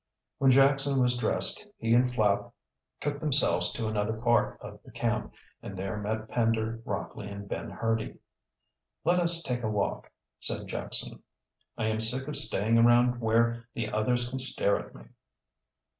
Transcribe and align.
When 0.39 0.49
Jackson 0.49 0.99
was 0.99 1.15
dressed 1.15 1.67
he 1.77 1.93
and 1.93 2.11
Flapp 2.11 2.51
took 3.01 3.19
themselves 3.19 3.71
to 3.73 3.87
another 3.87 4.13
part 4.13 4.59
of 4.59 4.79
the 4.83 4.89
camp, 4.89 5.35
and 5.61 5.77
there 5.77 5.95
met 5.97 6.27
Pender, 6.27 6.81
Rockley, 6.85 7.27
and 7.29 7.47
Ben 7.47 7.69
Hurdy. 7.69 8.17
"Let 9.03 9.19
us 9.19 9.43
take 9.43 9.61
a 9.61 9.69
walk," 9.69 10.11
said 10.39 10.65
Jackson. 10.65 11.21
"I 11.77 11.85
am 11.85 11.99
sick 11.99 12.27
of 12.27 12.35
staying 12.35 12.79
around 12.79 13.19
where 13.19 13.65
the 13.75 13.91
others 13.91 14.27
can 14.27 14.39
stare 14.39 14.79
at 14.79 14.95
me." 14.95 15.03